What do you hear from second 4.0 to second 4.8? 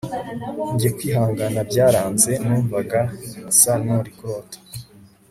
kurota